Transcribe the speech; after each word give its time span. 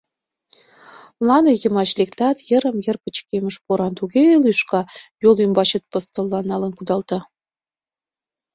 Мланде 1.19 1.51
йымач 1.61 1.89
лектат— 1.99 2.37
йырым-йыр 2.49 2.97
пычкемыш, 3.03 3.55
поран 3.65 3.93
туге 3.99 4.23
лӱшка— 4.43 4.81
йол 5.21 5.35
ӱмбачет 5.45 5.83
пыстылла 5.91 6.39
налын 6.51 6.71
кудалта. 6.75 7.19